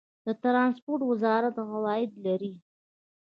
د 0.25 0.27
ټرانسپورټ 0.43 1.01
وزارت 1.11 1.55
عواید 1.73 2.11
لري؟ 2.25 2.53